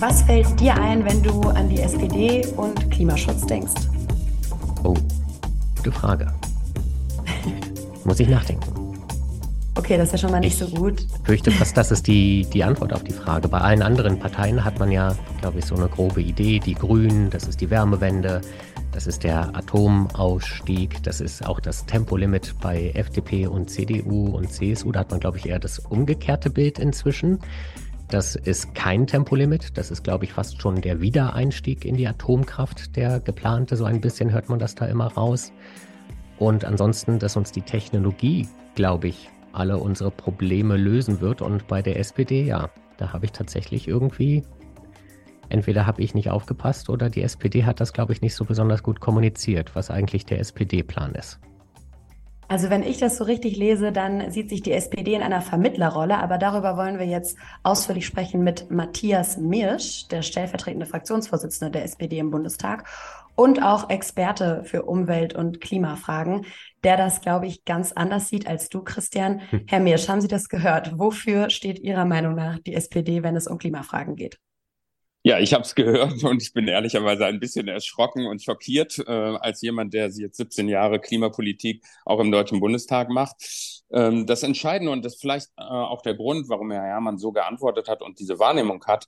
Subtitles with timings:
[0.00, 3.74] was fällt dir ein, wenn du an die SPD und Klimaschutz denkst?
[4.82, 4.94] Oh,
[5.76, 6.26] gute Frage.
[8.04, 8.80] Muss ich nachdenken.
[9.74, 11.00] Okay, das ist ja schon mal nicht so gut.
[11.00, 13.48] Ich fürchte fast, das ist die, die Antwort auf die Frage.
[13.48, 16.60] Bei allen anderen Parteien hat man ja, glaube ich, so eine grobe Idee.
[16.60, 18.40] Die Grünen, das ist die Wärmewende,
[18.92, 24.92] das ist der Atomausstieg, das ist auch das Tempolimit bei FDP und CDU und CSU.
[24.92, 27.38] Da hat man, glaube ich, eher das umgekehrte Bild inzwischen.
[28.10, 29.78] Das ist kein Tempolimit.
[29.78, 33.76] Das ist, glaube ich, fast schon der Wiedereinstieg in die Atomkraft, der geplante.
[33.76, 35.52] So ein bisschen hört man das da immer raus.
[36.36, 41.40] Und ansonsten, dass uns die Technologie, glaube ich, alle unsere Probleme lösen wird.
[41.40, 44.42] Und bei der SPD, ja, da habe ich tatsächlich irgendwie,
[45.48, 48.82] entweder habe ich nicht aufgepasst oder die SPD hat das, glaube ich, nicht so besonders
[48.82, 51.38] gut kommuniziert, was eigentlich der SPD-Plan ist.
[52.50, 56.18] Also wenn ich das so richtig lese, dann sieht sich die SPD in einer Vermittlerrolle,
[56.18, 62.18] aber darüber wollen wir jetzt ausführlich sprechen mit Matthias Mirsch, der stellvertretende Fraktionsvorsitzende der SPD
[62.18, 62.88] im Bundestag
[63.36, 66.44] und auch Experte für Umwelt- und Klimafragen,
[66.82, 69.42] der das, glaube ich, ganz anders sieht als du, Christian.
[69.50, 69.66] Hm.
[69.68, 70.98] Herr Mirsch, haben Sie das gehört?
[70.98, 74.40] Wofür steht Ihrer Meinung nach die SPD, wenn es um Klimafragen geht?
[75.22, 79.10] Ja, ich habe es gehört und ich bin ehrlicherweise ein bisschen erschrocken und schockiert äh,
[79.10, 83.36] als jemand, der jetzt 17 Jahre Klimapolitik auch im Deutschen Bundestag macht.
[83.92, 87.88] Ähm, das Entscheidende und das vielleicht äh, auch der Grund, warum Herr Herrmann so geantwortet
[87.88, 89.06] hat und diese Wahrnehmung hat,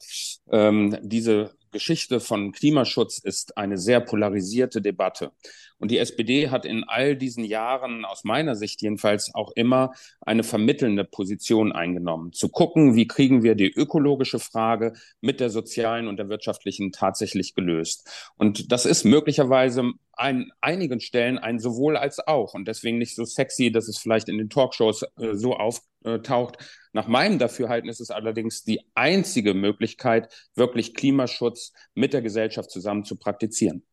[0.50, 5.32] ähm, diese Geschichte von Klimaschutz ist eine sehr polarisierte Debatte.
[5.78, 10.44] Und die SPD hat in all diesen Jahren, aus meiner Sicht jedenfalls, auch immer eine
[10.44, 12.32] vermittelnde Position eingenommen.
[12.32, 17.54] Zu gucken, wie kriegen wir die ökologische Frage mit der sozialen und der wirtschaftlichen tatsächlich
[17.54, 18.08] gelöst.
[18.36, 23.24] Und das ist möglicherweise an einigen Stellen ein sowohl als auch und deswegen nicht so
[23.24, 26.58] sexy, dass es vielleicht in den Talkshows äh, so auftaucht.
[26.92, 33.04] Nach meinem Dafürhalten ist es allerdings die einzige Möglichkeit, wirklich Klimaschutz mit der Gesellschaft zusammen
[33.04, 33.84] zu praktizieren.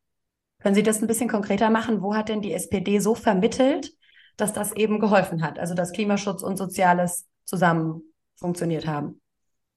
[0.62, 2.01] Können Sie das ein bisschen konkreter machen?
[2.01, 3.94] Wo hat denn die SPD so vermittelt,
[4.35, 5.57] dass das eben geholfen hat?
[5.57, 8.01] Also dass Klimaschutz und Soziales zusammen
[8.35, 9.22] funktioniert haben?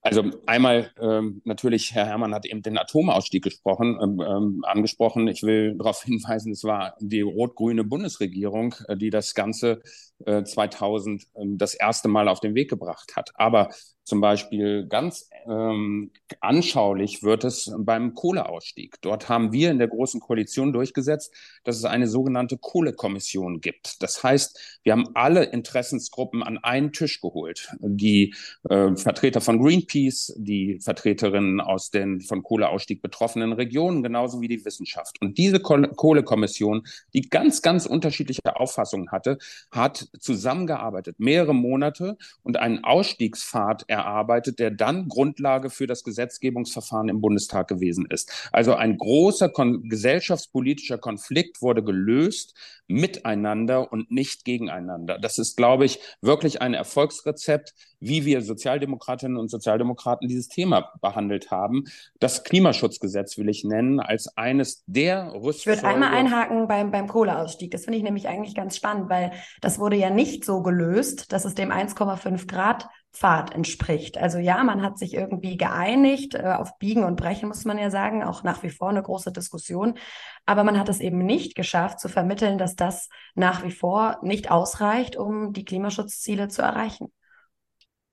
[0.05, 5.29] Also einmal ähm, natürlich, Herr Herrmann hat eben den Atomausstieg gesprochen, ähm, ähm, angesprochen.
[5.29, 9.81] Ich will darauf hinweisen, es war die rot-grüne Bundesregierung, äh, die das Ganze
[10.25, 11.25] äh, 2000 äh,
[11.55, 13.31] das erste Mal auf den Weg gebracht hat.
[13.35, 13.69] Aber
[14.03, 16.11] zum Beispiel ganz ähm,
[16.41, 18.97] anschaulich wird es beim Kohleausstieg.
[19.01, 24.03] Dort haben wir in der Großen Koalition durchgesetzt, dass es eine sogenannte Kohlekommission gibt.
[24.03, 27.69] Das heißt, wir haben alle Interessensgruppen an einen Tisch geholt.
[27.79, 28.35] Die
[28.69, 34.65] äh, Vertreter von Greenpeace, die Vertreterinnen aus den von Kohleausstieg betroffenen Regionen, genauso wie die
[34.65, 35.21] Wissenschaft.
[35.21, 39.37] Und diese Kohlekommission, die ganz, ganz unterschiedliche Auffassungen hatte,
[39.71, 47.21] hat zusammengearbeitet, mehrere Monate und einen Ausstiegspfad erarbeitet, der dann Grundlage für das Gesetzgebungsverfahren im
[47.21, 48.49] Bundestag gewesen ist.
[48.51, 52.55] Also ein großer kon gesellschaftspolitischer Konflikt wurde gelöst
[52.87, 55.17] miteinander und nicht gegeneinander.
[55.19, 61.51] Das ist, glaube ich, wirklich ein Erfolgsrezept, wie wir Sozialdemokratinnen und Sozialdemokraten dieses Thema behandelt
[61.51, 61.85] haben.
[62.19, 65.77] Das Klimaschutzgesetz will ich nennen als eines der Rüstfolge.
[65.79, 67.71] Ich würde einmal einhaken beim, beim Kohleausstieg.
[67.71, 69.31] Das finde ich nämlich eigentlich ganz spannend, weil
[69.61, 74.17] das wurde ja nicht so gelöst, dass es dem 1,5 Grad Pfad entspricht.
[74.17, 77.91] Also ja, man hat sich irgendwie geeinigt, äh, auf Biegen und Brechen muss man ja
[77.91, 79.99] sagen, auch nach wie vor eine große Diskussion.
[80.47, 84.49] Aber man hat es eben nicht geschafft zu vermitteln, dass das nach wie vor nicht
[84.49, 87.11] ausreicht, um die Klimaschutzziele zu erreichen.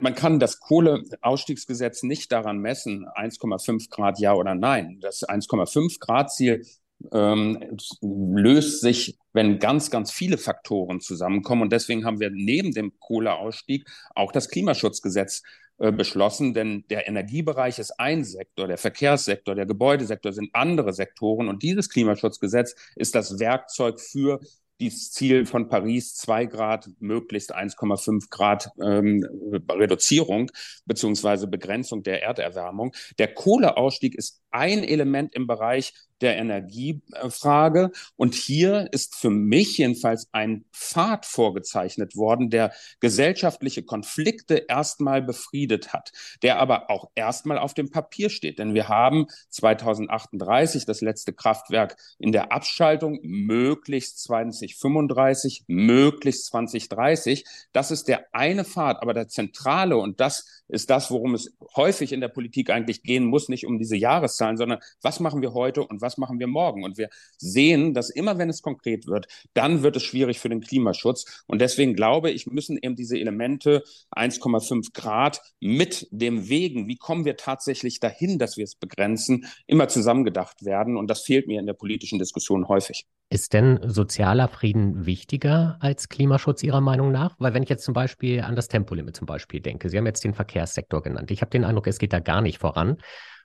[0.00, 4.98] Man kann das Kohleausstiegsgesetz nicht daran messen, 1,5 Grad ja oder nein.
[5.00, 6.64] Das 1,5 Grad Ziel
[7.12, 11.62] ähm, löst sich, wenn ganz, ganz viele Faktoren zusammenkommen.
[11.62, 15.42] Und deswegen haben wir neben dem Kohleausstieg auch das Klimaschutzgesetz
[15.78, 21.48] äh, beschlossen, denn der Energiebereich ist ein Sektor, der Verkehrssektor, der Gebäudesektor sind andere Sektoren.
[21.48, 24.40] Und dieses Klimaschutzgesetz ist das Werkzeug für
[24.80, 29.26] dieses Ziel von Paris, zwei Grad, möglichst 1,5 Grad ähm,
[29.70, 30.50] Reduzierung
[30.86, 32.92] beziehungsweise Begrenzung der Erderwärmung.
[33.18, 37.90] Der Kohleausstieg ist ein Element im Bereich der Energiefrage.
[38.16, 45.92] Und hier ist für mich jedenfalls ein Pfad vorgezeichnet worden, der gesellschaftliche Konflikte erstmal befriedet
[45.92, 46.12] hat,
[46.42, 48.58] der aber auch erstmal auf dem Papier steht.
[48.58, 57.44] Denn wir haben 2038 das letzte Kraftwerk in der Abschaltung, möglichst 20 2035, möglichst 2030.
[57.72, 62.12] Das ist der eine Pfad, aber der zentrale und das ist das, worum es häufig
[62.12, 65.84] in der Politik eigentlich gehen muss, nicht um diese Jahreszahlen, sondern was machen wir heute
[65.84, 66.84] und was machen wir morgen?
[66.84, 70.60] Und wir sehen, dass immer wenn es konkret wird, dann wird es schwierig für den
[70.60, 71.44] Klimaschutz.
[71.46, 73.82] Und deswegen glaube ich, müssen eben diese Elemente
[74.12, 79.88] 1,5 Grad mit dem Wegen, wie kommen wir tatsächlich dahin, dass wir es begrenzen, immer
[79.88, 80.96] zusammengedacht werden.
[80.96, 83.06] Und das fehlt mir in der politischen Diskussion häufig.
[83.32, 87.36] Ist denn sozialer Frieden wichtiger als Klimaschutz Ihrer Meinung nach?
[87.38, 90.24] Weil wenn ich jetzt zum Beispiel an das Tempolimit zum Beispiel denke, Sie haben jetzt
[90.24, 91.30] den Verkehrssektor genannt.
[91.30, 92.96] Ich habe den Eindruck, es geht da gar nicht voran.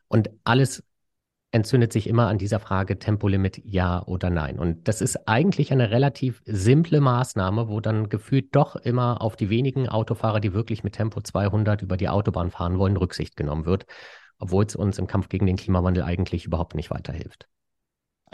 [0.08, 0.84] Und alles
[1.52, 4.58] entzündet sich immer an dieser Frage Tempolimit ja oder nein.
[4.58, 9.52] Und das ist eigentlich eine relativ simple Maßnahme, wo dann gefühlt doch immer auf die
[9.52, 13.86] wenigen Autofahrer, die wirklich mit Tempo 200 über die Autobahn fahren wollen, Rücksicht genommen wird,
[14.40, 17.48] obwohl es uns im Kampf gegen den Klimawandel eigentlich überhaupt nicht weiterhilft.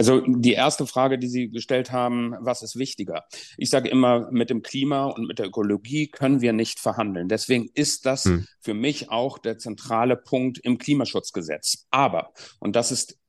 [0.01, 3.23] Also die erste Frage, die Sie gestellt haben, was ist wichtiger?
[3.59, 7.27] Ich sage immer, mit dem Klima und mit der Ökologie können wir nicht verhandeln.
[7.27, 8.47] Deswegen ist das hm.
[8.61, 11.85] für mich auch der zentrale Punkt im Klimaschutzgesetz.
[11.91, 13.19] Aber, und das ist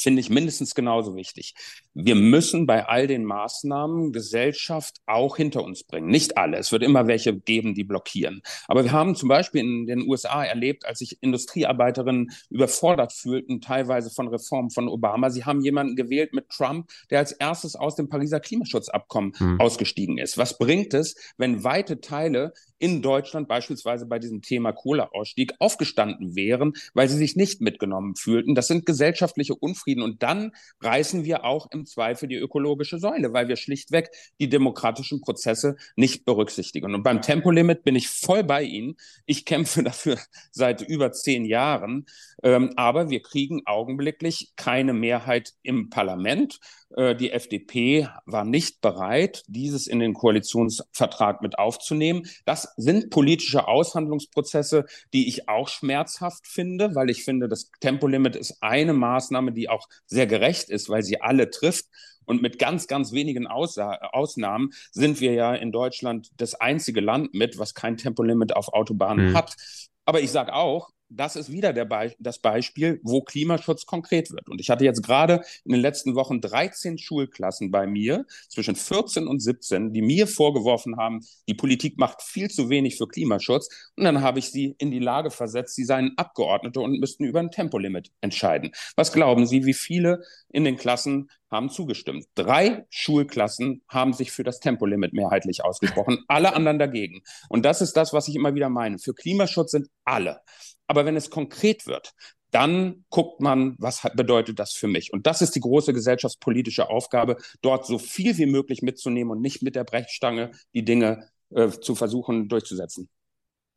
[0.00, 1.54] finde ich mindestens genauso wichtig.
[2.00, 6.08] Wir müssen bei all den Maßnahmen Gesellschaft auch hinter uns bringen.
[6.08, 6.58] Nicht alle.
[6.58, 8.42] Es wird immer welche geben, die blockieren.
[8.68, 14.10] Aber wir haben zum Beispiel in den USA erlebt, als sich Industriearbeiterinnen überfordert fühlten, teilweise
[14.10, 15.30] von Reformen von Obama.
[15.30, 19.60] Sie haben jemanden gewählt mit Trump, der als erstes aus dem Pariser Klimaschutzabkommen hm.
[19.60, 20.38] ausgestiegen ist.
[20.38, 26.74] Was bringt es, wenn weite Teile in Deutschland beispielsweise bei diesem Thema Kohleausstieg aufgestanden wären,
[26.94, 28.54] weil sie sich nicht mitgenommen fühlten?
[28.54, 30.02] Das sind gesellschaftliche Unfrieden Frieden.
[30.02, 35.20] Und dann reißen wir auch im Zweifel die ökologische Säule, weil wir schlichtweg die demokratischen
[35.20, 36.94] Prozesse nicht berücksichtigen.
[36.94, 38.96] Und beim Tempolimit bin ich voll bei Ihnen.
[39.26, 40.18] Ich kämpfe dafür
[40.50, 42.06] seit über zehn Jahren.
[42.42, 46.60] Ähm, aber wir kriegen augenblicklich keine Mehrheit im Parlament.
[46.96, 52.26] Äh, die FDP war nicht bereit, dieses in den Koalitionsvertrag mit aufzunehmen.
[52.44, 58.58] Das sind politische Aushandlungsprozesse, die ich auch schmerzhaft finde, weil ich finde, das Tempolimit ist
[58.60, 61.86] eine Maßnahme, die auch sehr gerecht ist, weil sie alle trifft.
[62.24, 67.58] Und mit ganz, ganz wenigen Ausnahmen sind wir ja in Deutschland das einzige Land mit,
[67.58, 69.34] was kein Tempolimit auf Autobahnen mhm.
[69.34, 69.56] hat.
[70.04, 74.48] Aber ich sage auch, das ist wieder Be das Beispiel, wo Klimaschutz konkret wird.
[74.48, 79.26] Und ich hatte jetzt gerade in den letzten Wochen 13 Schulklassen bei mir, zwischen 14
[79.26, 83.68] und 17, die mir vorgeworfen haben, die Politik macht viel zu wenig für Klimaschutz.
[83.96, 87.40] Und dann habe ich sie in die Lage versetzt, sie seien Abgeordnete und müssten über
[87.40, 88.72] ein Tempolimit entscheiden.
[88.96, 92.26] Was glauben Sie, wie viele in den Klassen haben zugestimmt?
[92.34, 97.22] Drei Schulklassen haben sich für das Tempolimit mehrheitlich ausgesprochen, alle anderen dagegen.
[97.48, 98.98] Und das ist das, was ich immer wieder meine.
[98.98, 100.40] Für Klimaschutz sind alle.
[100.88, 102.14] Aber wenn es konkret wird,
[102.50, 105.12] dann guckt man, was bedeutet das für mich?
[105.12, 109.62] Und das ist die große gesellschaftspolitische Aufgabe, dort so viel wie möglich mitzunehmen und nicht
[109.62, 113.08] mit der Brechstange die Dinge äh, zu versuchen durchzusetzen.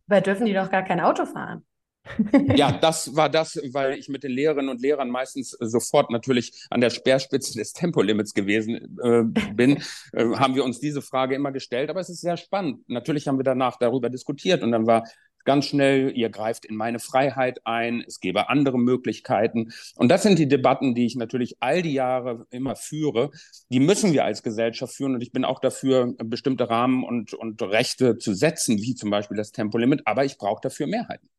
[0.08, 1.66] Aber dürfen die doch gar kein Auto fahren?
[2.56, 6.82] ja, das war das, weil ich mit den Lehrerinnen und Lehrern meistens sofort natürlich an
[6.82, 9.24] der Speerspitze des Tempolimits gewesen äh,
[9.54, 11.90] bin, äh, haben wir uns diese Frage immer gestellt.
[11.90, 12.82] Aber es ist sehr spannend.
[12.88, 15.04] Natürlich haben wir danach darüber diskutiert und dann war
[15.46, 19.72] ganz schnell, ihr greift in meine Freiheit ein, es gäbe andere Möglichkeiten.
[19.96, 23.32] Und das sind die Debatten, die ich natürlich all die Jahre immer führe.
[23.70, 25.16] Die müssen wir als Gesellschaft führen.
[25.16, 29.38] Und ich bin auch dafür, bestimmte Rahmen und, und Rechte zu setzen, wie zum Beispiel
[29.38, 30.02] das Tempolimit.
[30.06, 31.30] Aber ich brauche dafür Mehrheiten.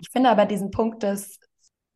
[0.00, 1.38] Ich finde aber diesen Punkt des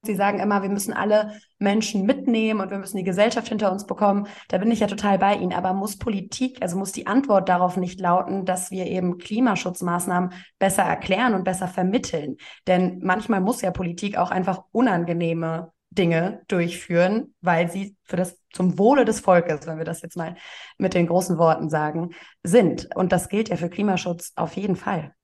[0.07, 3.87] Sie sagen immer, wir müssen alle Menschen mitnehmen und wir müssen die Gesellschaft hinter uns
[3.87, 4.27] bekommen.
[4.49, 5.53] Da bin ich ja total bei Ihnen.
[5.53, 10.83] Aber muss Politik, also muss die Antwort darauf nicht lauten, dass wir eben Klimaschutzmaßnahmen besser
[10.83, 12.37] erklären und besser vermitteln?
[12.67, 18.79] Denn manchmal muss ja Politik auch einfach unangenehme Dinge durchführen, weil sie für das zum
[18.79, 20.37] Wohle des Volkes, wenn wir das jetzt mal
[20.79, 22.11] mit den großen Worten sagen,
[22.43, 22.89] sind.
[22.95, 25.15] Und das gilt ja für Klimaschutz auf jeden Fall.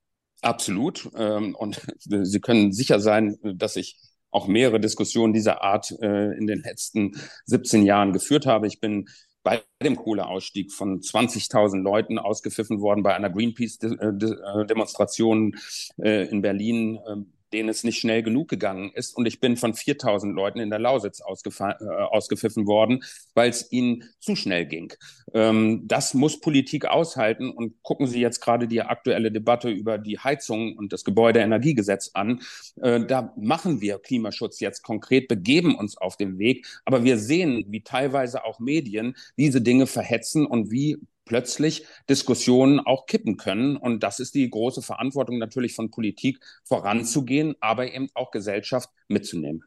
[0.42, 1.10] Absolut.
[1.16, 3.98] Ähm, und Sie können sicher sein, dass ich
[4.30, 7.12] auch mehrere Diskussionen dieser Art äh, in den letzten
[7.46, 8.66] 17 Jahren geführt habe.
[8.66, 9.08] Ich bin
[9.42, 15.56] bei dem Kohleausstieg von 20.000 Leuten ausgepfiffen worden bei einer Greenpeace-Demonstration
[16.02, 19.16] äh, in Berlin ähm, denen es nicht schnell genug gegangen ist.
[19.16, 23.02] Und ich bin von 4000 Leuten in der Lausitz äh, ausgepfiffen worden,
[23.34, 24.92] weil es ihnen zu schnell ging.
[25.34, 27.50] Ähm, das muss Politik aushalten.
[27.50, 32.40] Und gucken Sie jetzt gerade die aktuelle Debatte über die Heizung und das Gebäudeenergiegesetz an.
[32.80, 36.66] Äh, da machen wir Klimaschutz jetzt konkret, begeben uns auf den Weg.
[36.84, 40.98] Aber wir sehen, wie teilweise auch Medien diese Dinge verhetzen und wie
[41.30, 43.76] plötzlich Diskussionen auch kippen können.
[43.76, 49.62] Und das ist die große Verantwortung natürlich von Politik, voranzugehen, aber eben auch Gesellschaft mitzunehmen.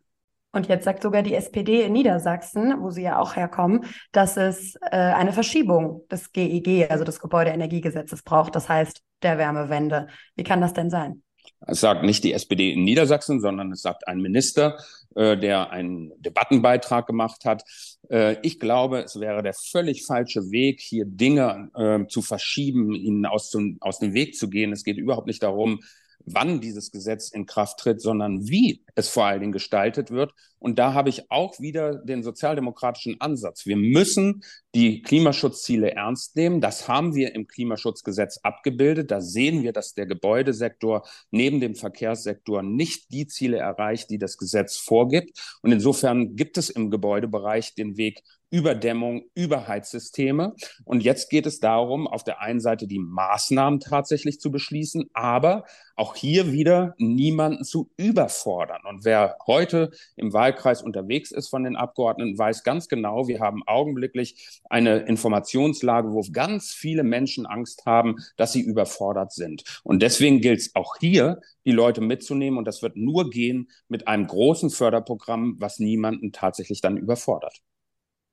[0.52, 4.76] Und jetzt sagt sogar die SPD in Niedersachsen, wo Sie ja auch herkommen, dass es
[4.82, 8.58] äh, eine Verschiebung des GEG, also des Gebäudeenergiegesetzes, braucht.
[8.58, 10.08] Das heißt der Wärmewende.
[10.36, 11.24] Wie kann das denn sein?
[11.66, 14.78] Es sagt nicht die SPD in Niedersachsen, sondern es sagt ein Minister,
[15.16, 17.64] äh, der einen Debattenbeitrag gemacht hat.
[18.10, 23.26] Äh, ich glaube, es wäre der völlig falsche Weg, hier Dinge äh, zu verschieben, ihnen
[23.26, 24.72] aus, zum, aus dem Weg zu gehen.
[24.72, 25.82] Es geht überhaupt nicht darum,
[26.26, 30.34] wann dieses Gesetz in Kraft tritt, sondern wie es vor allen Dingen gestaltet wird.
[30.60, 33.66] Und da habe ich auch wieder den sozialdemokratischen Ansatz.
[33.66, 36.62] Wir müssen die Klimaschutzziele ernst nehmen.
[36.62, 39.12] Das haben wir im Klimaschutzgesetz abgebildet.
[39.12, 44.38] Da sehen wir, dass der Gebäudesektor neben dem Verkehrssektor nicht die Ziele erreicht, die das
[44.38, 45.38] Gesetz vorgibt.
[45.62, 48.22] Und insofern gibt es im Gebäudebereich den Weg
[48.54, 50.54] Überdämmung, Überheizsysteme.
[50.86, 55.66] Und jetzt geht es darum, auf der einen Seite die Maßnahmen tatsächlich zu beschließen, aber
[55.96, 58.82] auch hier wieder niemanden zu überfordern.
[58.88, 63.64] Und wer heute im Wahlkreis unterwegs ist von den Abgeordneten, weiß ganz genau, wir haben
[63.66, 69.64] augenblicklich eine Informationslage, wo ganz viele Menschen Angst haben, dass sie überfordert sind.
[69.84, 72.60] Und deswegen gilt es auch hier, die Leute mitzunehmen.
[72.60, 77.64] Und das wird nur gehen mit einem großen Förderprogramm, was niemanden tatsächlich dann überfordert.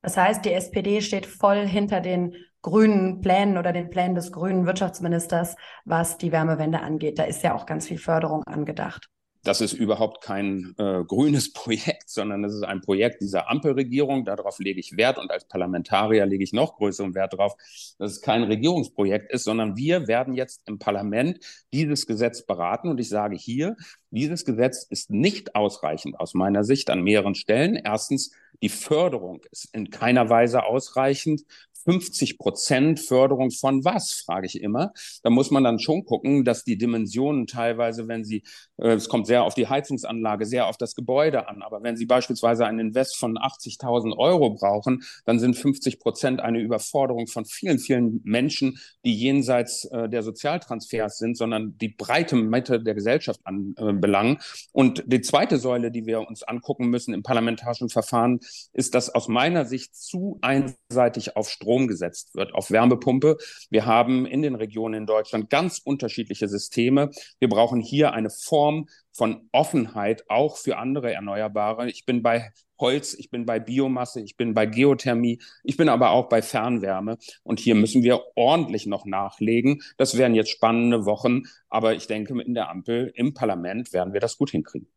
[0.03, 4.67] Das heißt, die SPD steht voll hinter den grünen Plänen oder den Plänen des grünen
[4.67, 7.19] Wirtschaftsministers, was die Wärmewende angeht.
[7.19, 9.09] Da ist ja auch ganz viel Förderung angedacht.
[9.43, 14.25] Das ist überhaupt kein äh, grünes Projekt, sondern das ist ein Projekt dieser Ampelregierung.
[14.25, 17.55] Darauf lege ich Wert und als Parlamentarier lege ich noch größeren Wert darauf,
[17.99, 21.41] dass es kein Regierungsprojekt ist, sondern wir werden jetzt im Parlament
[21.73, 22.89] dieses Gesetz beraten.
[22.89, 23.77] Und ich sage hier,
[24.11, 27.77] dieses Gesetz ist nicht ausreichend aus meiner Sicht an mehreren Stellen.
[27.77, 28.33] Erstens,
[28.63, 31.45] die Förderung ist in keiner Weise ausreichend.
[31.85, 34.93] 50 Prozent Förderung von was, frage ich immer.
[35.23, 38.43] Da muss man dann schon gucken, dass die Dimensionen teilweise, wenn sie,
[38.77, 42.07] äh, es kommt sehr auf die Heizungsanlage, sehr auf das Gebäude an, aber wenn Sie
[42.07, 47.79] beispielsweise einen Invest von 80.000 Euro brauchen, dann sind 50 Prozent eine Überforderung von vielen,
[47.79, 54.37] vielen Menschen, die jenseits äh, der Sozialtransfers sind, sondern die breite Mitte der Gesellschaft anbelangen.
[54.37, 58.41] Äh, Und die zweite Säule, die wir uns angucken müssen im parlamentarischen Verfahren,
[58.73, 63.37] ist, dass aus meiner Sicht zu einseitig auf Strom Strom gesetzt wird, auf Wärmepumpe.
[63.71, 67.11] Wir haben in den Regionen in Deutschland ganz unterschiedliche Systeme.
[67.39, 71.89] Wir brauchen hier eine Form von Offenheit auch für andere Erneuerbare.
[71.89, 72.51] Ich bin bei
[72.81, 77.19] Holz, ich bin bei Biomasse, ich bin bei Geothermie, ich bin aber auch bei Fernwärme.
[77.45, 79.81] Und hier müssen wir ordentlich noch nachlegen.
[79.97, 84.21] Das wären jetzt spannende Wochen, aber ich denke, in der Ampel im Parlament werden wir
[84.21, 84.89] das gut hinkriegen.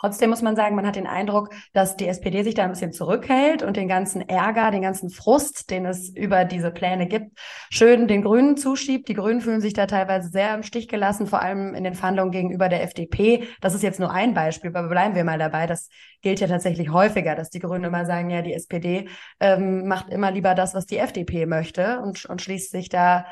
[0.00, 2.92] Trotzdem muss man sagen, man hat den Eindruck, dass die SPD sich da ein bisschen
[2.92, 7.38] zurückhält und den ganzen Ärger, den ganzen Frust, den es über diese Pläne gibt,
[7.70, 9.08] schön den Grünen zuschiebt.
[9.08, 12.32] Die Grünen fühlen sich da teilweise sehr im Stich gelassen, vor allem in den Verhandlungen
[12.32, 13.46] gegenüber der FDP.
[13.60, 15.66] Das ist jetzt nur ein Beispiel, aber bleiben wir mal dabei.
[15.66, 15.90] Das
[16.22, 20.30] gilt ja tatsächlich häufiger, dass die Grünen immer sagen, ja, die SPD ähm, macht immer
[20.30, 23.26] lieber das, was die FDP möchte und, und schließt sich da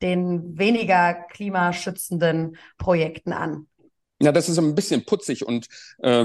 [0.00, 3.66] den weniger klimaschützenden Projekten an.
[4.24, 6.24] Ja, das ist ein bisschen putzig und äh,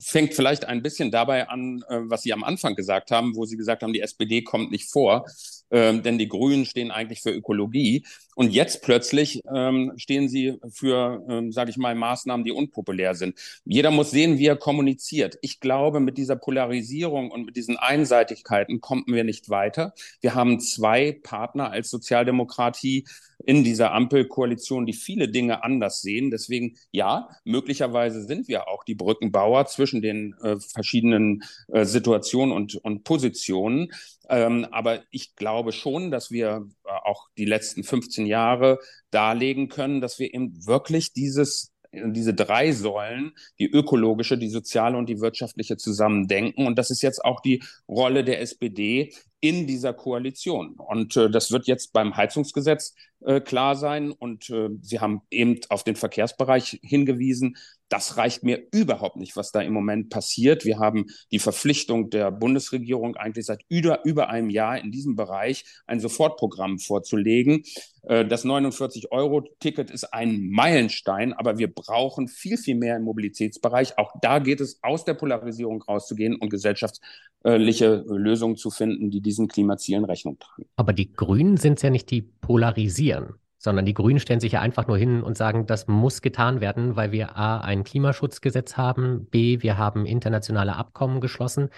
[0.00, 3.56] fängt vielleicht ein bisschen dabei an, äh, was Sie am Anfang gesagt haben, wo Sie
[3.56, 5.26] gesagt haben, die SPD kommt nicht vor,
[5.70, 8.06] äh, denn die Grünen stehen eigentlich für Ökologie.
[8.34, 13.38] Und jetzt plötzlich ähm, stehen sie für, ähm, sage ich mal, Maßnahmen, die unpopulär sind.
[13.64, 15.38] Jeder muss sehen, wie er kommuniziert.
[15.42, 19.94] Ich glaube, mit dieser Polarisierung und mit diesen Einseitigkeiten kommen wir nicht weiter.
[20.20, 23.04] Wir haben zwei Partner als Sozialdemokratie
[23.46, 26.30] in dieser Ampelkoalition, die viele Dinge anders sehen.
[26.30, 32.76] Deswegen, ja, möglicherweise sind wir auch die Brückenbauer zwischen den äh, verschiedenen äh, Situationen und,
[32.76, 33.92] und Positionen.
[34.28, 36.66] Ähm, aber ich glaube schon, dass wir
[37.02, 38.78] auch die letzten 15 Jahre
[39.10, 41.74] darlegen können, dass wir eben wirklich dieses
[42.06, 46.66] diese drei Säulen, die ökologische, die soziale und die wirtschaftliche zusammendenken.
[46.66, 50.74] Und das ist jetzt auch die Rolle der SPD in dieser Koalition.
[50.78, 54.10] Und äh, das wird jetzt beim Heizungsgesetz äh, klar sein.
[54.10, 57.56] Und äh, Sie haben eben auf den Verkehrsbereich hingewiesen.
[57.90, 60.64] Das reicht mir überhaupt nicht, was da im Moment passiert.
[60.64, 65.64] Wir haben die Verpflichtung der Bundesregierung eigentlich seit über, über einem Jahr in diesem Bereich
[65.86, 67.64] ein Sofortprogramm vorzulegen.
[68.02, 73.98] Äh, das 49-Euro-Ticket ist ein Meilenstein, aber wir brauchen viel, viel mehr im Mobilitätsbereich.
[73.98, 79.48] Auch da geht es aus der Polarisierung rauszugehen und gesellschaftliche Lösungen zu finden, die diesen
[79.48, 80.68] Klimazielen Rechnung tragen.
[80.76, 84.88] Aber die Grünen sind ja nicht die polarisieren sondern die Grünen stellen sich ja einfach
[84.88, 89.62] nur hin und sagen, das muss getan werden, weil wir A, ein Klimaschutzgesetz haben, B,
[89.62, 91.70] wir haben internationale Abkommen geschlossen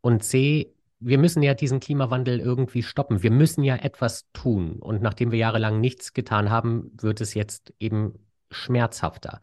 [0.00, 3.22] und C, wir müssen ja diesen Klimawandel irgendwie stoppen.
[3.22, 4.76] Wir müssen ja etwas tun.
[4.78, 8.14] Und nachdem wir jahrelang nichts getan haben, wird es jetzt eben
[8.50, 9.40] schmerzhafter.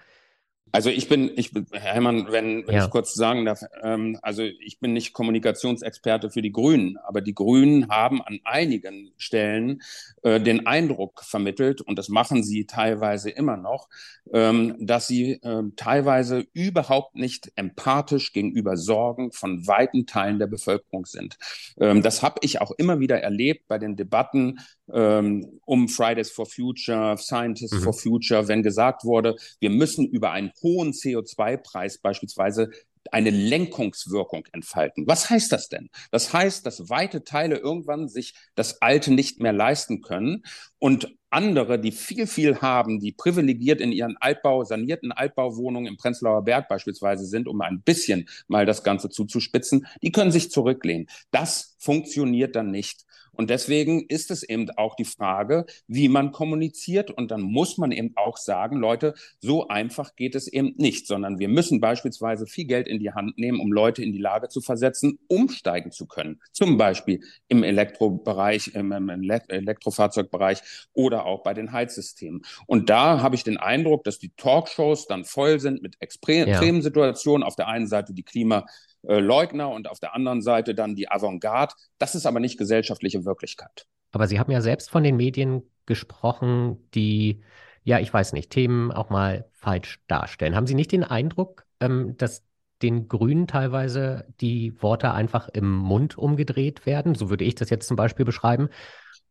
[0.72, 2.86] Also ich bin, ich bin, Hermann, wenn, wenn ja.
[2.86, 7.36] ich kurz sagen darf, ähm, also ich bin nicht Kommunikationsexperte für die Grünen, aber die
[7.36, 9.82] Grünen haben an einigen Stellen
[10.24, 13.90] äh, den Eindruck vermittelt, und das machen sie teilweise immer noch,
[14.34, 21.06] ähm, dass sie äh, teilweise überhaupt nicht empathisch gegenüber Sorgen von weiten Teilen der Bevölkerung
[21.06, 21.38] sind.
[21.80, 24.60] Ähm, das habe ich auch immer wieder erlebt bei den Debatten
[24.94, 27.84] ähm, um Fridays for Future, Scientists mhm.
[27.84, 32.70] for Future, wenn gesagt wurde, wir müssen über einen hohen CO2-Preis beispielsweise
[33.10, 35.08] eine Lenkungswirkung entfalten.
[35.08, 35.90] Was heißt das denn?
[36.12, 40.44] Das heißt, dass weite Teile irgendwann sich das Alte nicht mehr leisten können
[40.78, 46.44] und andere, die viel, viel haben, die privilegiert in ihren Altbau, sanierten Altbauwohnungen im Prenzlauer
[46.44, 51.08] Berg beispielsweise sind, um ein bisschen mal das Ganze zuzuspitzen, die können sich zurücklehnen.
[51.32, 53.06] Das funktioniert dann nicht.
[53.42, 57.10] Und deswegen ist es eben auch die Frage, wie man kommuniziert.
[57.10, 61.40] Und dann muss man eben auch sagen, Leute, so einfach geht es eben nicht, sondern
[61.40, 64.62] wir müssen beispielsweise viel Geld in die Hand nehmen, um Leute in die Lage zu
[64.62, 66.40] versetzen, umsteigen zu können.
[66.52, 70.62] Zum Beispiel im Elektrobereich, im, Elektrofahrzeugbereich
[70.94, 72.44] oder auch bei den Heizsystemen.
[72.68, 76.82] Und da habe ich den Eindruck, dass die Talkshows dann voll sind mit extremen ja.
[76.84, 77.42] Situationen.
[77.42, 78.68] Auf der einen Seite die Klima
[79.04, 81.74] äh, Leugner und auf der anderen Seite dann die Avantgarde.
[81.98, 83.86] Das ist aber nicht gesellschaftliche Wirklichkeit.
[84.12, 87.42] Aber Sie haben ja selbst von den Medien gesprochen, die,
[87.84, 90.56] ja, ich weiß nicht, Themen auch mal falsch darstellen.
[90.56, 92.44] Haben Sie nicht den Eindruck, ähm, dass
[92.82, 97.16] den Grünen teilweise die Worte einfach im Mund umgedreht werden?
[97.16, 98.70] So würde ich das jetzt zum Beispiel beschreiben.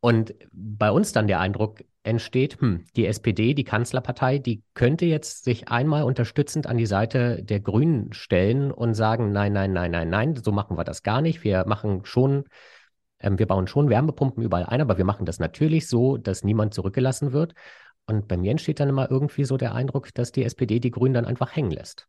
[0.01, 5.45] Und bei uns dann der Eindruck entsteht, hm, die SPD, die Kanzlerpartei, die könnte jetzt
[5.45, 10.09] sich einmal unterstützend an die Seite der Grünen stellen und sagen, nein, nein, nein, nein,
[10.09, 11.45] nein, so machen wir das gar nicht.
[11.45, 12.45] Wir machen schon,
[13.19, 16.73] ähm, wir bauen schon Wärmepumpen überall ein, aber wir machen das natürlich so, dass niemand
[16.73, 17.55] zurückgelassen wird.
[18.07, 21.15] Und bei mir entsteht dann immer irgendwie so der Eindruck, dass die SPD die Grünen
[21.15, 22.09] dann einfach hängen lässt.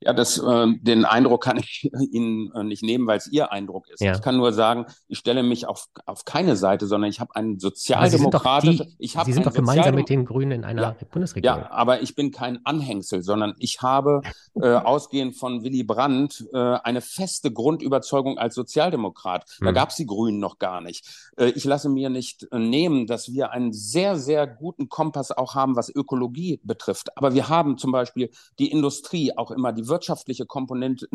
[0.00, 3.88] Ja, das, äh, den Eindruck kann ich Ihnen äh, nicht nehmen, weil es Ihr Eindruck
[3.88, 4.00] ist.
[4.00, 4.14] Ja.
[4.14, 7.58] Ich kann nur sagen, ich stelle mich auf, auf keine Seite, sondern ich habe einen
[7.58, 8.94] sozialdemokratischen.
[8.98, 11.62] Ich habe Sie sind doch gemeinsam mit den Grünen in einer ja, Bundesregierung.
[11.62, 14.20] Ja, aber ich bin kein Anhängsel, sondern ich habe
[14.54, 19.44] äh, ausgehend von Willy Brandt äh, eine feste Grundüberzeugung als Sozialdemokrat.
[19.58, 19.74] Da hm.
[19.74, 21.32] gab es die Grünen noch gar nicht.
[21.36, 25.56] Äh, ich lasse mir nicht äh, nehmen, dass wir einen sehr, sehr guten Kompass auch
[25.56, 27.16] haben, was Ökologie betrifft.
[27.16, 31.06] Aber wir haben zum Beispiel die Industrie auch immer die wirtschaftliche Komponente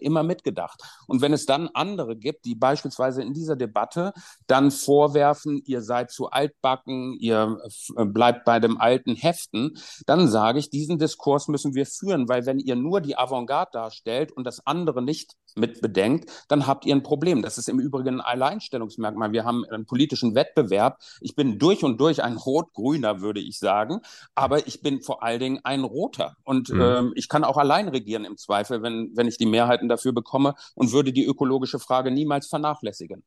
[0.00, 0.82] immer mitgedacht.
[1.06, 4.12] Und wenn es dann andere gibt, die beispielsweise in dieser Debatte
[4.46, 7.58] dann vorwerfen, ihr seid zu altbacken, ihr
[7.96, 12.46] äh, bleibt bei dem alten Heften, dann sage ich, diesen Diskurs müssen wir führen, weil
[12.46, 16.94] wenn ihr nur die Avantgarde darstellt und das andere nicht mit bedenkt, dann habt ihr
[16.94, 17.42] ein Problem.
[17.42, 19.32] Das ist im Übrigen ein Alleinstellungsmerkmal.
[19.32, 20.98] Wir haben einen politischen Wettbewerb.
[21.20, 24.00] Ich bin durch und durch ein Rot-Grüner, würde ich sagen,
[24.34, 26.36] aber ich bin vor allen Dingen ein Roter.
[26.44, 26.80] Und mhm.
[26.80, 30.54] ähm, ich kann auch allein regieren im Zweifel, wenn, wenn ich die Mehrheiten dafür bekomme
[30.74, 33.24] und würde die ökologische Frage niemals vernachlässigen.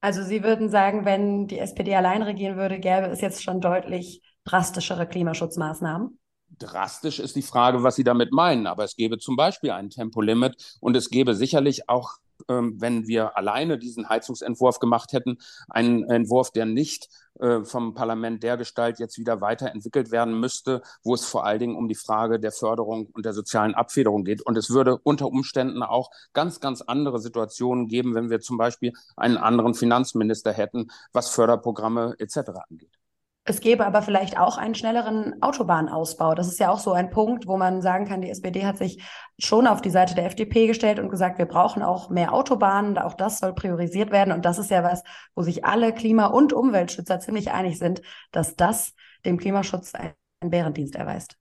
[0.00, 4.20] Also Sie würden sagen, wenn die SPD allein regieren würde, gäbe es jetzt schon deutlich
[4.44, 6.18] drastischere Klimaschutzmaßnahmen?
[6.58, 8.66] Drastisch ist die Frage, was Sie damit meinen.
[8.66, 12.14] Aber es gäbe zum Beispiel ein Tempolimit und es gäbe sicherlich auch,
[12.48, 17.08] wenn wir alleine diesen Heizungsentwurf gemacht hätten, einen Entwurf, der nicht
[17.40, 21.76] äh, vom Parlament der Gestalt jetzt wieder weiterentwickelt werden müsste, wo es vor allen Dingen
[21.76, 24.42] um die Frage der Förderung und der sozialen Abfederung geht.
[24.42, 28.92] Und es würde unter Umständen auch ganz, ganz andere Situationen geben, wenn wir zum Beispiel
[29.16, 32.50] einen anderen Finanzminister hätten, was Förderprogramme etc.
[32.68, 33.01] angeht.
[33.44, 36.36] Es gäbe aber vielleicht auch einen schnelleren Autobahnausbau.
[36.36, 39.02] Das ist ja auch so ein Punkt, wo man sagen kann, die SPD hat sich
[39.36, 42.98] schon auf die Seite der FDP gestellt und gesagt, wir brauchen auch mehr Autobahnen.
[42.98, 44.32] Auch das soll priorisiert werden.
[44.32, 45.02] Und das ist ja was,
[45.34, 48.00] wo sich alle Klima- und Umweltschützer ziemlich einig sind,
[48.30, 51.36] dass das dem Klimaschutz einen Bärendienst erweist.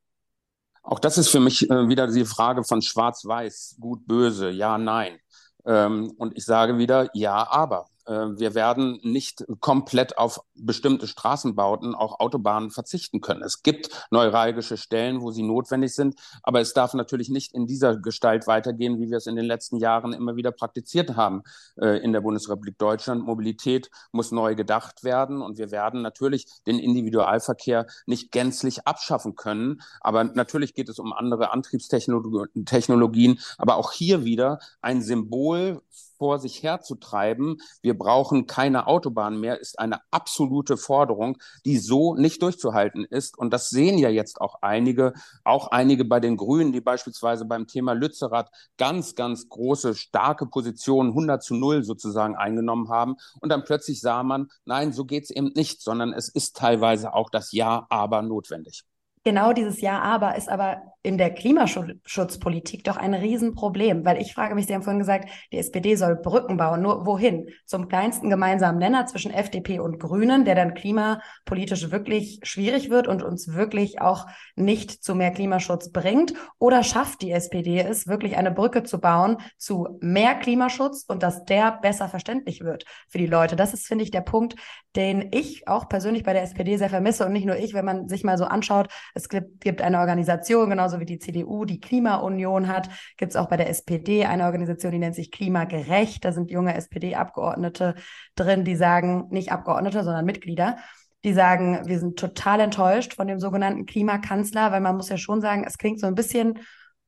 [0.82, 5.20] Auch das ist für mich äh, wieder die Frage von Schwarz-Weiß, gut, böse, ja, nein.
[5.66, 7.91] Ähm, und ich sage wieder, ja, aber.
[8.06, 13.42] Äh, wir werden nicht komplett auf bestimmte Straßenbauten, auch Autobahnen verzichten können.
[13.44, 17.98] Es gibt neuralgische Stellen, wo sie notwendig sind, aber es darf natürlich nicht in dieser
[17.98, 21.44] Gestalt weitergehen, wie wir es in den letzten Jahren immer wieder praktiziert haben
[21.80, 23.26] äh, in der Bundesrepublik Deutschland.
[23.26, 29.82] Mobilität muss neu gedacht werden und wir werden natürlich den Individualverkehr nicht gänzlich abschaffen können,
[30.02, 35.82] aber natürlich geht es um andere Antriebstechnologien, aber auch hier wieder ein Symbol
[36.22, 42.44] vor sich herzutreiben, wir brauchen keine Autobahn mehr, ist eine absolute Forderung, die so nicht
[42.44, 43.40] durchzuhalten ist.
[43.40, 47.66] Und das sehen ja jetzt auch einige, auch einige bei den Grünen, die beispielsweise beim
[47.66, 53.16] Thema Lützerath ganz, ganz große, starke Positionen, 100 zu 0 sozusagen eingenommen haben.
[53.40, 57.16] Und dann plötzlich sah man, nein, so geht es eben nicht, sondern es ist teilweise
[57.16, 58.84] auch das Ja, aber notwendig.
[59.24, 64.54] Genau dieses Ja, aber ist aber in der Klimaschutzpolitik doch ein Riesenproblem, weil ich frage
[64.54, 66.82] mich, Sie haben vorhin gesagt, die SPD soll Brücken bauen.
[66.82, 67.50] Nur wohin?
[67.66, 73.24] Zum kleinsten gemeinsamen Nenner zwischen FDP und Grünen, der dann klimapolitisch wirklich schwierig wird und
[73.24, 76.34] uns wirklich auch nicht zu mehr Klimaschutz bringt?
[76.60, 81.46] Oder schafft die SPD es, wirklich eine Brücke zu bauen zu mehr Klimaschutz und dass
[81.46, 83.56] der besser verständlich wird für die Leute?
[83.56, 84.56] Das ist, finde ich, der Punkt,
[84.96, 88.08] den ich auch persönlich bei der SPD sehr vermisse und nicht nur ich, wenn man
[88.08, 92.90] sich mal so anschaut, es gibt, eine Organisation, genauso wie die CDU, die Klimaunion hat,
[93.18, 96.26] gibt es auch bei der SPD eine Organisation, die nennt sich Klimagerecht.
[96.26, 97.96] Da sind junge SPD-Abgeordnete
[98.36, 100.78] drin, die sagen, nicht Abgeordnete, sondern Mitglieder,
[101.24, 105.40] die sagen, wir sind total enttäuscht von dem sogenannten Klimakanzler, weil man muss ja schon
[105.40, 106.60] sagen, es klingt so ein bisschen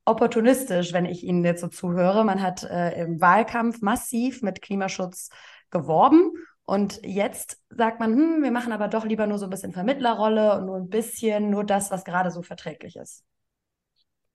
[0.06, 2.24] opportunistisch, wenn ich Ihnen jetzt so zuhöre.
[2.24, 5.30] Man hat äh, im Wahlkampf massiv mit Klimaschutz
[5.72, 6.32] geworben
[6.66, 10.58] und jetzt sagt man, hm, wir machen aber doch lieber nur so ein bisschen Vermittlerrolle
[10.58, 13.24] und nur ein bisschen, nur das, was gerade so verträglich ist.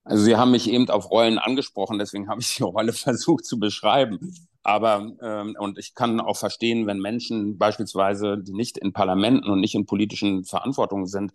[0.09, 3.59] Also Sie haben mich eben auf Rollen angesprochen, deswegen habe ich die Rolle versucht zu
[3.59, 4.35] beschreiben.
[4.62, 9.61] Aber ähm, und ich kann auch verstehen, wenn Menschen beispielsweise, die nicht in Parlamenten und
[9.61, 11.33] nicht in politischen Verantwortungen sind,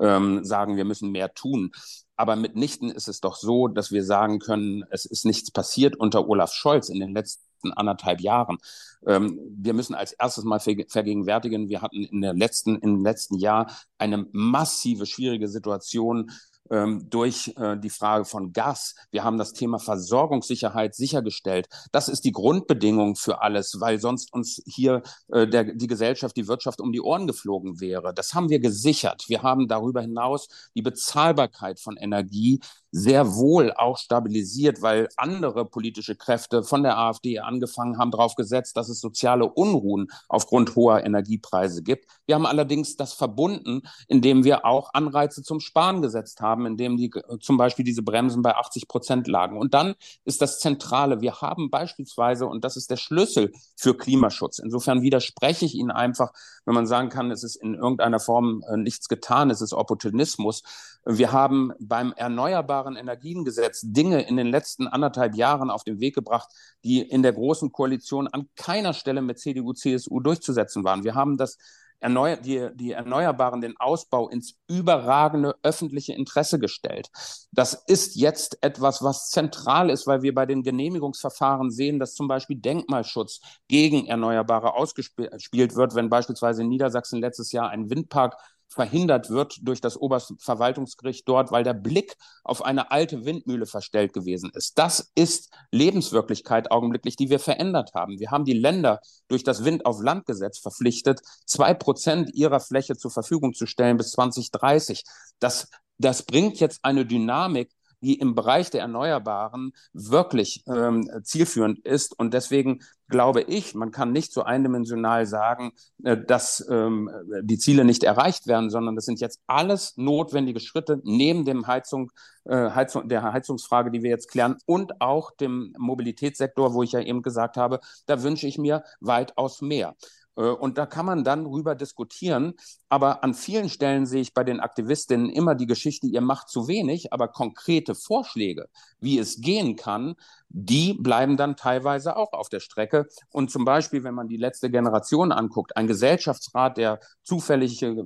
[0.00, 1.70] ähm, sagen, wir müssen mehr tun.
[2.16, 6.28] Aber mitnichten ist es doch so, dass wir sagen können, es ist nichts passiert unter
[6.28, 8.58] Olaf Scholz in den letzten anderthalb Jahren.
[9.06, 13.70] Ähm, wir müssen als erstes mal vergegenwärtigen, wir hatten in der letzten, im letzten Jahr
[13.98, 16.32] eine massive, schwierige Situation
[16.70, 18.94] ähm, durch äh, die Frage von Gas.
[19.10, 21.68] Wir haben das Thema Versorgungssicherheit sichergestellt.
[21.92, 26.48] Das ist die Grundbedingung für alles, weil sonst uns hier äh, der, die Gesellschaft, die
[26.48, 28.14] Wirtschaft um die Ohren geflogen wäre.
[28.14, 29.24] Das haben wir gesichert.
[29.28, 32.60] Wir haben darüber hinaus die Bezahlbarkeit von Energie
[32.96, 38.76] sehr wohl auch stabilisiert, weil andere politische Kräfte von der AfD angefangen haben, darauf gesetzt,
[38.78, 42.06] dass es soziale Unruhen aufgrund hoher Energiepreise gibt.
[42.24, 47.10] Wir haben allerdings das verbunden, indem wir auch Anreize zum Sparen gesetzt haben, indem die
[47.40, 49.58] zum Beispiel diese Bremsen bei 80 Prozent lagen.
[49.58, 51.20] Und dann ist das Zentrale.
[51.20, 54.58] Wir haben beispielsweise, und das ist der Schlüssel für Klimaschutz.
[54.58, 56.32] Insofern widerspreche ich Ihnen einfach,
[56.64, 60.62] wenn man sagen kann, es ist in irgendeiner Form äh, nichts getan, es ist Opportunismus.
[61.08, 66.48] Wir haben beim Erneuerbaren Energiengesetz Dinge in den letzten anderthalb Jahren auf den Weg gebracht,
[66.82, 71.04] die in der Großen Koalition an keiner Stelle mit CDU, CSU durchzusetzen waren.
[71.04, 71.58] Wir haben das
[72.00, 77.08] Erneuer die, die Erneuerbaren, den Ausbau ins überragende öffentliche Interesse gestellt.
[77.52, 82.26] Das ist jetzt etwas, was zentral ist, weil wir bei den Genehmigungsverfahren sehen, dass zum
[82.26, 88.36] Beispiel Denkmalschutz gegen Erneuerbare ausgespielt wird, wenn beispielsweise in Niedersachsen letztes Jahr ein Windpark
[88.68, 94.50] verhindert wird durch das Oberverwaltungsgericht dort, weil der Blick auf eine alte Windmühle verstellt gewesen
[94.54, 94.78] ist.
[94.78, 98.18] Das ist Lebenswirklichkeit augenblicklich, die wir verändert haben.
[98.18, 103.10] Wir haben die Länder durch das Wind auf Landgesetz verpflichtet, zwei Prozent ihrer Fläche zur
[103.10, 105.04] Verfügung zu stellen bis 2030.
[105.38, 107.70] Das, das bringt jetzt eine Dynamik,
[108.06, 112.16] die im Bereich der Erneuerbaren wirklich ähm, zielführend ist.
[112.16, 115.72] Und deswegen glaube ich, man kann nicht so eindimensional sagen,
[116.04, 117.10] äh, dass ähm,
[117.42, 122.12] die Ziele nicht erreicht werden, sondern das sind jetzt alles notwendige Schritte neben dem Heizung,
[122.44, 127.00] äh, Heizung, der Heizungsfrage, die wir jetzt klären, und auch dem Mobilitätssektor, wo ich ja
[127.00, 129.96] eben gesagt habe, da wünsche ich mir weitaus mehr.
[130.36, 132.54] Äh, und da kann man dann drüber diskutieren.
[132.88, 136.68] Aber an vielen Stellen sehe ich bei den Aktivistinnen immer die Geschichte, ihr macht zu
[136.68, 138.68] wenig, aber konkrete Vorschläge,
[139.00, 140.14] wie es gehen kann,
[140.48, 143.06] die bleiben dann teilweise auch auf der Strecke.
[143.32, 148.04] Und zum Beispiel, wenn man die letzte Generation anguckt, ein Gesellschaftsrat, der zufällig äh,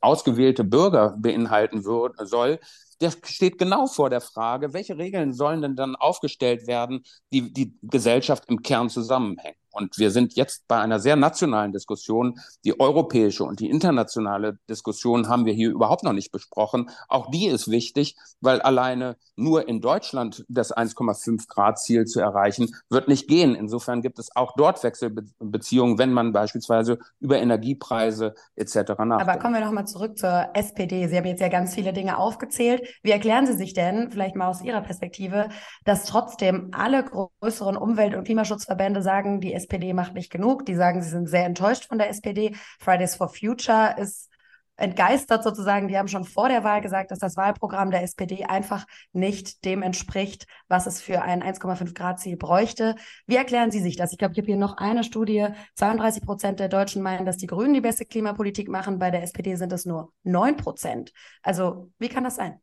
[0.00, 2.58] ausgewählte Bürger beinhalten wird, soll,
[3.00, 7.78] der steht genau vor der Frage, welche Regeln sollen denn dann aufgestellt werden, die die
[7.82, 9.56] Gesellschaft im Kern zusammenhängen.
[9.70, 12.40] Und wir sind jetzt bei einer sehr nationalen Diskussion.
[12.64, 16.90] Die europäische und die internationale Diskussion haben wir hier überhaupt noch nicht besprochen.
[17.08, 22.74] Auch die ist wichtig, weil alleine nur in Deutschland das 1,5 Grad Ziel zu erreichen,
[22.90, 23.54] wird nicht gehen.
[23.54, 28.74] Insofern gibt es auch dort Wechselbeziehungen, wenn man beispielsweise über Energiepreise etc.
[28.74, 29.22] nachdenkt.
[29.22, 31.06] Aber kommen wir nochmal zurück zur SPD.
[31.06, 32.82] Sie haben jetzt ja ganz viele Dinge aufgezählt.
[33.02, 35.50] Wie erklären Sie sich denn, vielleicht mal aus Ihrer Perspektive,
[35.84, 40.64] dass trotzdem alle größeren Umwelt- und Klimaschutzverbände sagen, die SPD SPD macht nicht genug.
[40.64, 42.56] Die sagen, sie sind sehr enttäuscht von der SPD.
[42.80, 44.30] Fridays for Future ist
[44.76, 45.88] entgeistert sozusagen.
[45.88, 49.82] Die haben schon vor der Wahl gesagt, dass das Wahlprogramm der SPD einfach nicht dem
[49.82, 52.94] entspricht, was es für ein 1,5 Grad Ziel bräuchte.
[53.26, 54.12] Wie erklären Sie sich das?
[54.12, 55.48] Ich glaube, ich habe hier noch eine Studie.
[55.74, 58.98] 32 Prozent der Deutschen meinen, dass die Grünen die beste Klimapolitik machen.
[58.98, 61.12] Bei der SPD sind es nur 9 Prozent.
[61.42, 62.60] Also wie kann das sein?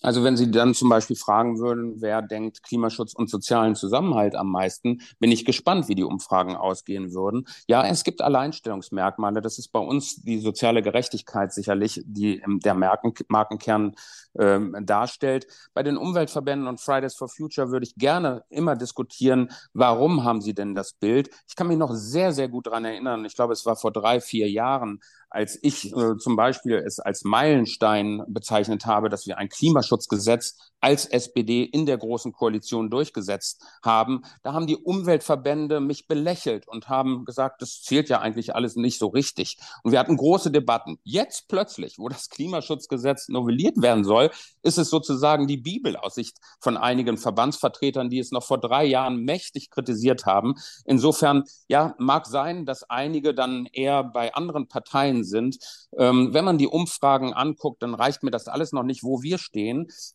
[0.00, 4.50] Also wenn Sie dann zum Beispiel fragen würden, wer denkt Klimaschutz und sozialen Zusammenhalt am
[4.50, 7.46] meisten, bin ich gespannt, wie die Umfragen ausgehen würden.
[7.68, 9.40] Ja, es gibt Alleinstellungsmerkmale.
[9.40, 13.94] Das ist bei uns die soziale Gerechtigkeit sicherlich, die der Marken Markenkern
[14.38, 15.46] ähm, darstellt.
[15.74, 20.54] Bei den Umweltverbänden und Fridays for Future würde ich gerne immer diskutieren, warum haben sie
[20.54, 21.30] denn das Bild?
[21.48, 23.24] Ich kann mich noch sehr, sehr gut daran erinnern.
[23.24, 25.00] Ich glaube, es war vor drei, vier Jahren,
[25.30, 29.48] als ich äh, zum Beispiel es als Meilenstein bezeichnet habe, dass wir ein
[29.82, 34.22] Klimaschutzgesetz als SPD in der Großen Koalition durchgesetzt haben.
[34.42, 38.98] Da haben die Umweltverbände mich belächelt und haben gesagt, das zählt ja eigentlich alles nicht
[38.98, 39.58] so richtig.
[39.84, 40.98] Und wir hatten große Debatten.
[41.04, 44.30] Jetzt plötzlich, wo das Klimaschutzgesetz novelliert werden soll,
[44.62, 48.84] ist es sozusagen die Bibel aus Sicht von einigen Verbandsvertretern, die es noch vor drei
[48.84, 50.54] Jahren mächtig kritisiert haben.
[50.84, 55.58] Insofern, ja, mag sein, dass einige dann eher bei anderen Parteien sind.
[55.96, 59.38] Ähm, wenn man die Umfragen anguckt, dann reicht mir das alles noch nicht, wo wir
[59.38, 59.71] stehen.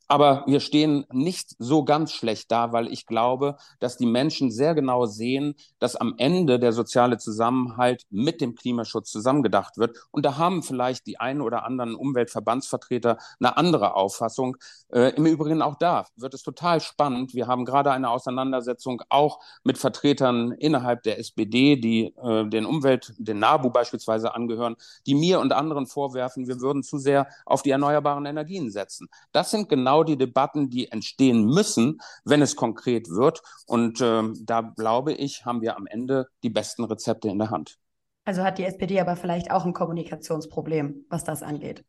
[0.08, 4.50] Aber wir wir stehen nicht so ganz schlecht da, weil ich glaube, dass die Menschen
[4.50, 9.96] sehr genau sehen, dass am Ende der soziale Zusammenhalt mit dem Klimaschutz zusammengedacht wird.
[10.10, 14.58] Und da haben vielleicht die einen oder anderen Umweltverbandsvertreter eine andere Auffassung.
[14.90, 17.36] Äh, Im Übrigen auch da wird es total spannend.
[17.36, 23.14] Wir haben gerade eine Auseinandersetzung auch mit Vertretern innerhalb der SPD, die äh, den Umwelt,
[23.20, 27.70] den NABU beispielsweise angehören, die mir und anderen vorwerfen, wir würden zu sehr auf die
[27.70, 29.08] erneuerbaren Energien setzen.
[29.32, 33.42] Das sind genau die Debatten, die entstehen müssen, wenn es konkret wird.
[33.66, 37.78] Und äh, da glaube ich, haben wir am Ende die besten Rezepte in der Hand.
[38.26, 41.86] Also hat die SPD aber vielleicht auch ein Kommunikationsproblem, was das angeht.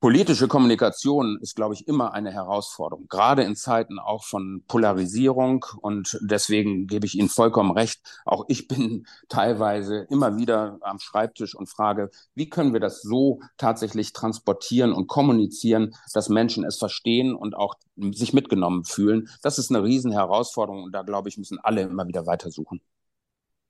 [0.00, 5.66] Politische Kommunikation ist, glaube ich, immer eine Herausforderung, gerade in Zeiten auch von Polarisierung.
[5.80, 8.00] Und deswegen gebe ich Ihnen vollkommen recht.
[8.24, 13.40] Auch ich bin teilweise immer wieder am Schreibtisch und frage, wie können wir das so
[13.56, 17.74] tatsächlich transportieren und kommunizieren, dass Menschen es verstehen und auch
[18.12, 19.28] sich mitgenommen fühlen.
[19.42, 22.80] Das ist eine Riesenherausforderung und da, glaube ich, müssen alle immer wieder weitersuchen.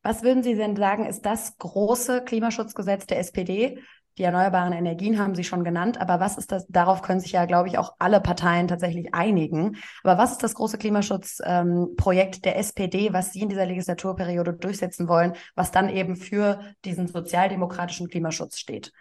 [0.02, 3.82] Was würden Sie denn sagen, ist das große Klimaschutzgesetz der SPD,
[4.18, 6.66] die erneuerbaren Energien haben Sie schon genannt, aber was ist das?
[6.68, 9.76] Darauf können sich ja, glaube ich, auch alle Parteien tatsächlich einigen.
[10.02, 15.08] Aber was ist das große Klimaschutzprojekt ähm, der SPD, was Sie in dieser Legislaturperiode durchsetzen
[15.08, 18.92] wollen, was dann eben für diesen sozialdemokratischen Klimaschutz steht?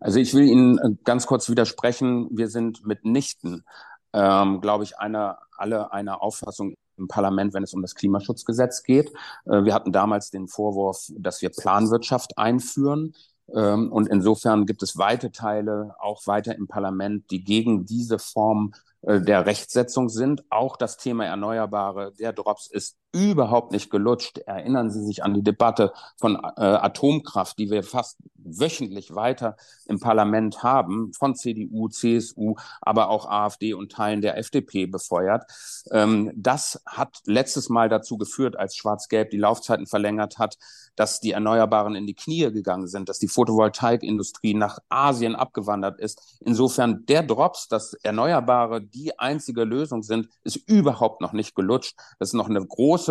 [0.00, 2.28] Also ich will Ihnen äh, ganz kurz widersprechen.
[2.32, 3.64] Wir sind mitnichten,
[4.12, 9.10] ähm, glaube ich, einer, alle einer Auffassung im Parlament, wenn es um das Klimaschutzgesetz geht.
[9.44, 13.14] Äh, wir hatten damals den Vorwurf, dass wir Planwirtschaft einführen.
[13.54, 18.72] Ähm, und insofern gibt es weite Teile, auch weiter im Parlament, die gegen diese Form
[19.02, 20.44] äh, der Rechtsetzung sind.
[20.50, 24.38] Auch das Thema Erneuerbare, der Drops ist überhaupt nicht gelutscht.
[24.38, 30.00] Erinnern Sie sich an die Debatte von äh, Atomkraft, die wir fast wöchentlich weiter im
[30.00, 35.44] Parlament haben, von CDU, CSU, aber auch AfD und Teilen der FDP befeuert.
[35.90, 40.56] Ähm, das hat letztes Mal dazu geführt, als Schwarz-Gelb die Laufzeiten verlängert hat,
[40.96, 46.38] dass die Erneuerbaren in die Knie gegangen sind, dass die Photovoltaikindustrie nach Asien abgewandert ist.
[46.40, 51.96] Insofern der Drops, dass Erneuerbare die einzige Lösung sind, ist überhaupt noch nicht gelutscht.
[52.18, 53.01] Das ist noch eine große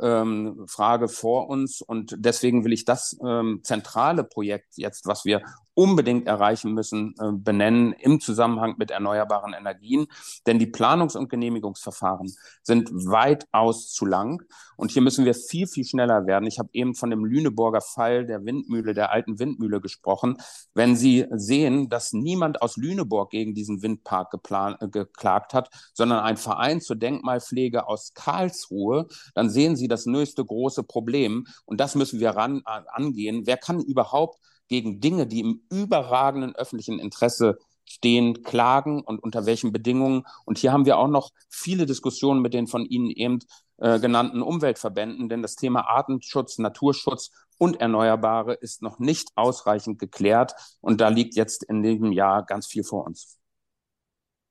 [0.00, 1.80] ähm, Frage vor uns.
[1.80, 5.42] Und deswegen will ich das ähm, zentrale Projekt jetzt, was wir
[5.74, 10.06] unbedingt erreichen müssen, äh, benennen im Zusammenhang mit erneuerbaren Energien.
[10.46, 12.32] Denn die Planungs- und Genehmigungsverfahren
[12.62, 14.42] sind weitaus zu lang.
[14.76, 16.46] Und hier müssen wir viel, viel schneller werden.
[16.46, 20.36] Ich habe eben von dem Lüneburger Fall der Windmühle, der alten Windmühle gesprochen.
[20.74, 26.20] Wenn Sie sehen, dass niemand aus Lüneburg gegen diesen Windpark geplant, äh, geklagt hat, sondern
[26.20, 31.46] ein Verein zur Denkmalpflege aus Karlsruhe, dann sehen Sie das nächste große Problem.
[31.64, 33.42] Und das müssen wir ran, angehen.
[33.46, 39.72] Wer kann überhaupt gegen Dinge, die im überragenden öffentlichen Interesse stehen, klagen und unter welchen
[39.72, 40.24] Bedingungen.
[40.44, 43.40] Und hier haben wir auch noch viele Diskussionen mit den von Ihnen eben
[43.78, 50.52] äh, genannten Umweltverbänden, denn das Thema Artenschutz, Naturschutz und Erneuerbare ist noch nicht ausreichend geklärt.
[50.80, 53.38] Und da liegt jetzt in diesem Jahr ganz viel vor uns.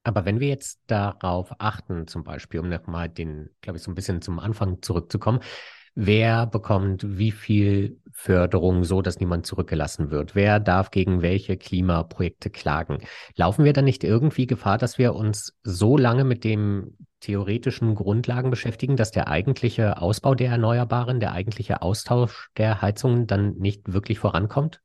[0.03, 3.95] Aber wenn wir jetzt darauf achten, zum Beispiel, um nochmal den, glaube ich, so ein
[3.95, 5.41] bisschen zum Anfang zurückzukommen,
[5.95, 10.35] wer bekommt wie viel Förderung, so dass niemand zurückgelassen wird?
[10.35, 12.99] Wer darf gegen welche Klimaprojekte klagen?
[13.35, 18.49] Laufen wir dann nicht irgendwie Gefahr, dass wir uns so lange mit den theoretischen Grundlagen
[18.49, 24.19] beschäftigen, dass der eigentliche Ausbau der Erneuerbaren, der eigentliche Austausch der Heizungen dann nicht wirklich
[24.19, 24.81] vorankommt?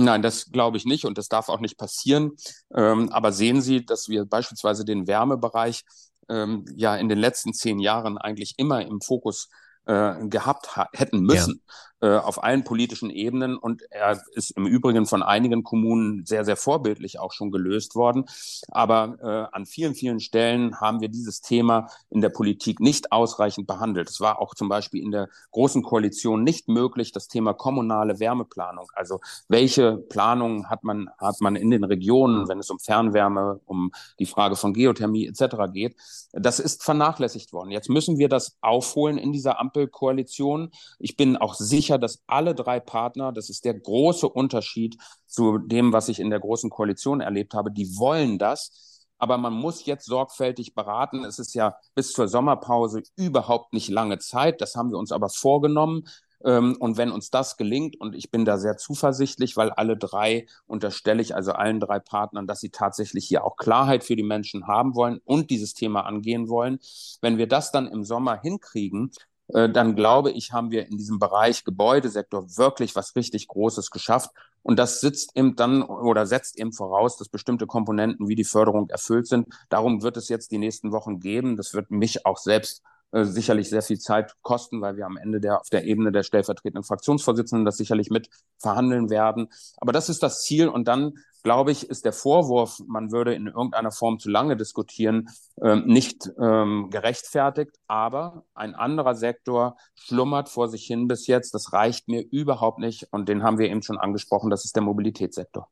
[0.00, 2.32] Nein, das glaube ich nicht und das darf auch nicht passieren.
[2.72, 5.82] Ähm, aber sehen Sie, dass wir beispielsweise den Wärmebereich
[6.28, 9.48] ähm, ja in den letzten zehn Jahren eigentlich immer im Fokus
[9.86, 11.62] äh, gehabt hätten müssen.
[12.00, 16.56] Äh, auf allen politischen Ebenen und er ist im Übrigen von einigen Kommunen sehr, sehr
[16.56, 18.24] vorbildlich auch schon gelöst worden.
[18.68, 23.66] Aber äh, an vielen, vielen Stellen haben wir dieses Thema in der Politik nicht ausreichend
[23.66, 24.10] behandelt.
[24.10, 28.88] Es war auch zum Beispiel in der Großen Koalition nicht möglich, das Thema kommunale Wärmeplanung,
[28.94, 33.92] also welche Planungen hat man, hat man in den Regionen, wenn es um Fernwärme, um
[34.18, 35.72] die Frage von Geothermie etc.
[35.72, 35.96] geht,
[36.32, 37.70] das ist vernachlässigt worden.
[37.70, 40.70] Jetzt müssen wir das aufholen in dieser Ampelkoalition.
[40.98, 45.58] Ich bin auch sicher, sicher, dass alle drei Partner, das ist der große Unterschied zu
[45.58, 49.06] dem, was ich in der Großen Koalition erlebt habe, die wollen das.
[49.16, 51.24] Aber man muss jetzt sorgfältig beraten.
[51.24, 54.60] Es ist ja bis zur Sommerpause überhaupt nicht lange Zeit.
[54.60, 56.04] Das haben wir uns aber vorgenommen.
[56.44, 60.46] Ähm, und wenn uns das gelingt, und ich bin da sehr zuversichtlich, weil alle drei
[60.66, 64.68] unterstelle ich, also allen drei Partnern, dass sie tatsächlich hier auch Klarheit für die Menschen
[64.68, 66.78] haben wollen und dieses Thema angehen wollen.
[67.20, 69.10] Wenn wir das dann im Sommer hinkriegen,
[69.48, 74.30] dann glaube ich, haben wir in diesem Bereich Gebäudesektor wirklich was richtig Großes geschafft.
[74.62, 78.90] Und das sitzt eben dann oder setzt eben voraus, dass bestimmte Komponenten wie die Förderung
[78.90, 79.48] erfüllt sind.
[79.70, 81.56] Darum wird es jetzt die nächsten Wochen geben.
[81.56, 82.82] Das wird mich auch selbst
[83.12, 86.22] äh, sicherlich sehr viel Zeit kosten, weil wir am Ende der auf der Ebene der
[86.22, 89.48] stellvertretenden Fraktionsvorsitzenden das sicherlich mit verhandeln werden.
[89.78, 93.46] Aber das ist das Ziel und dann glaube ich, ist der Vorwurf, man würde in
[93.46, 95.30] irgendeiner Form zu lange diskutieren,
[95.62, 97.76] ähm, nicht ähm, gerechtfertigt.
[97.86, 101.54] Aber ein anderer Sektor schlummert vor sich hin bis jetzt.
[101.54, 103.08] Das reicht mir überhaupt nicht.
[103.12, 104.50] Und den haben wir eben schon angesprochen.
[104.50, 105.68] Das ist der Mobilitätssektor.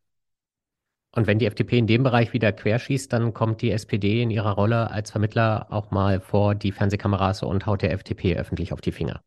[1.16, 4.52] Und wenn die FDP in dem Bereich wieder querschießt, dann kommt die SPD in ihrer
[4.52, 8.92] Rolle als Vermittler auch mal vor die Fernsehkameras und haut der FDP öffentlich auf die
[8.92, 9.22] Finger.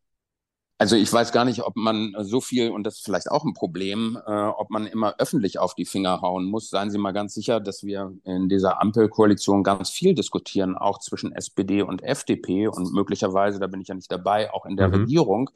[0.78, 3.54] Also ich weiß gar nicht, ob man so viel, und das ist vielleicht auch ein
[3.54, 6.69] Problem, äh, ob man immer öffentlich auf die Finger hauen muss.
[6.69, 11.34] Seien Sie mal ganz sicher, dass wir in dieser Ampelkoalition ganz viel diskutieren, auch zwischen
[11.34, 14.93] SPD und FDP und möglicherweise, da bin ich ja nicht dabei, auch in der mhm.
[14.93, 15.49] Regierung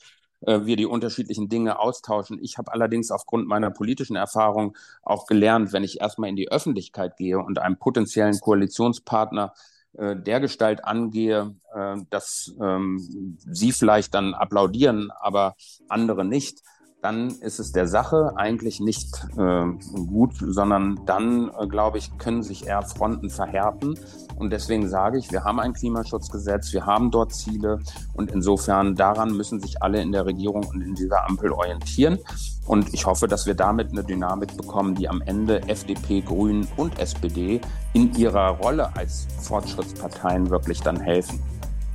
[0.46, 2.40] wir die unterschiedlichen Dinge austauschen.
[2.42, 7.18] Ich habe allerdings aufgrund meiner politischen Erfahrung auch gelernt, wenn ich erstmal in die Öffentlichkeit
[7.18, 9.54] gehe und einem potenziellen Koalitionspartner
[9.94, 15.56] äh, der Gestalt angehe, äh, dass ähm, sie vielleicht dann applaudieren, aber
[15.88, 16.62] andere nicht,
[17.04, 19.66] dann ist es der Sache eigentlich nicht äh,
[20.08, 24.00] gut, sondern dann, äh, glaube ich, können sich eher Fronten verhärten.
[24.38, 27.80] Und deswegen sage ich, wir haben ein Klimaschutzgesetz, wir haben dort Ziele
[28.14, 32.20] und insofern daran müssen sich alle in der Regierung und in dieser Ampel orientieren.
[32.66, 37.00] Und ich hoffe, dass wir damit eine Dynamik bekommen, die am Ende FDP, Grünen und
[37.00, 37.60] SPD
[37.92, 41.42] in ihrer Rolle als Fortschrittsparteien wirklich dann helfen.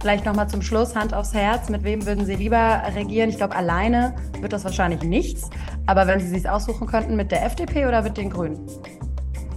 [0.00, 1.68] Vielleicht nochmal zum Schluss, Hand aufs Herz.
[1.68, 3.30] Mit wem würden Sie lieber regieren?
[3.30, 5.50] Ich glaube, alleine wird das wahrscheinlich nichts.
[5.86, 8.60] Aber wenn Sie sich aussuchen könnten, mit der FDP oder mit den Grünen?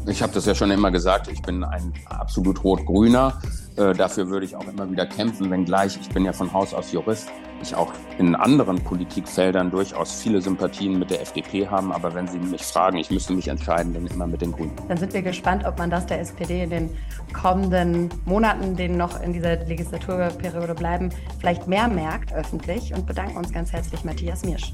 [0.08, 3.40] Ich habe das ja schon immer gesagt, ich bin ein absolut rot-grüner.
[3.76, 6.92] Äh, dafür würde ich auch immer wieder kämpfen, wenngleich ich bin ja von Haus aus
[6.92, 7.30] Jurist
[7.62, 11.92] ich auch in anderen Politikfeldern durchaus viele Sympathien mit der FDP haben.
[11.92, 14.74] Aber wenn Sie mich fragen, ich müsste mich entscheiden, dann immer mit den Grünen.
[14.88, 16.90] Dann sind wir gespannt, ob man das der SPD in den
[17.34, 21.10] kommenden Monaten, denen noch in dieser Legislaturperiode bleiben,
[21.40, 24.74] vielleicht mehr merkt öffentlich und bedanken uns ganz herzlich, Matthias Mirsch.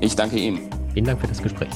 [0.00, 0.60] Ich danke Ihnen.
[0.94, 1.70] Vielen Dank für das Gespräch.